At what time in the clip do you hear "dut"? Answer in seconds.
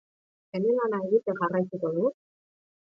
2.01-2.21